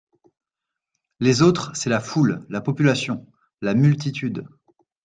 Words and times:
Les 1.19 1.43
autres 1.43 1.75
c’est 1.77 1.91
la 1.91 1.99
foule, 1.99 2.43
la 2.49 2.59
population, 2.59 3.27
la 3.61 3.75
multitude. 3.75 4.47